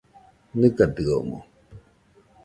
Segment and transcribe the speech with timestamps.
[0.59, 1.39] ¿Nɨgadɨomoɨ?